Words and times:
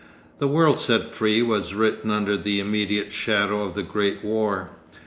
The 0.39 0.47
World 0.47 0.79
Set 0.79 1.05
Free 1.05 1.43
was 1.43 1.75
written 1.75 2.09
under 2.09 2.35
the 2.35 2.59
immediate 2.59 3.11
shadow 3.11 3.61
of 3.63 3.75
the 3.75 3.83
Great 3.83 4.23
War. 4.25 4.71